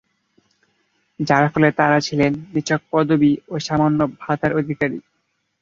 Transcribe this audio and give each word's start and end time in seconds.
যার 1.19 1.45
ফলে 1.53 1.69
তাঁরা 1.71 1.99
ছিলেন 1.99 2.31
নিছক 2.53 2.81
পদবি 2.91 3.31
ও 3.47 3.65
সামান্য 3.67 3.99
ভাতার 4.19 4.51
অধিকারী। 4.55 4.97